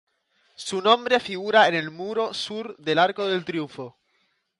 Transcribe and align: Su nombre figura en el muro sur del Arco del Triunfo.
Su 0.55 0.81
nombre 0.81 1.19
figura 1.19 1.67
en 1.67 1.75
el 1.75 1.91
muro 1.91 2.33
sur 2.33 2.75
del 2.77 2.97
Arco 2.97 3.27
del 3.27 3.45
Triunfo. 3.45 3.99